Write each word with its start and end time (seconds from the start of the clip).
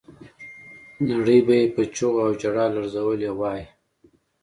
نړۍ 1.07 1.39
به 1.47 1.53
یې 1.61 1.65
په 1.75 1.81
چیغو 1.95 2.19
او 2.25 2.31
ژړاو 2.41 2.73
لړزولې 2.75 3.31
وای. 3.39 3.61